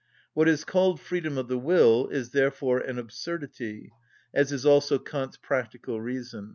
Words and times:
What 0.33 0.47
is 0.47 0.63
called 0.63 0.99
freedom 0.99 1.37
of 1.37 1.47
the 1.47 1.59
will 1.59 2.07
is 2.07 2.31
therefore 2.31 2.79
an 2.79 2.97
absurdity, 2.97 3.91
as 4.33 4.51
is 4.51 4.65
also 4.65 4.97
Kant's 4.97 5.37
"Practical 5.37 6.01
Reason." 6.01 6.49